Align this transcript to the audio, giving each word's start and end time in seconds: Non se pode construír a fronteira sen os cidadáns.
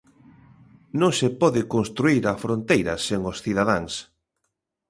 Non 0.99 1.11
se 1.19 1.27
pode 1.41 1.61
construír 1.73 2.23
a 2.27 2.39
fronteira 2.43 2.93
sen 3.07 3.21
os 3.31 3.37
cidadáns. 3.43 3.93